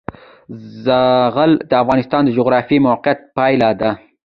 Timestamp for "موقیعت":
2.87-3.19